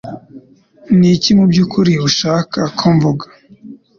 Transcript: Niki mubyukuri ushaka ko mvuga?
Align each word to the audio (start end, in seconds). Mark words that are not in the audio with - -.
Niki 0.99 1.29
mubyukuri 1.37 1.93
ushaka 2.07 2.59
ko 2.77 2.85
mvuga? 2.95 3.25